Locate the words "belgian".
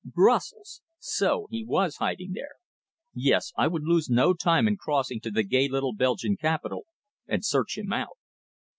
5.93-6.37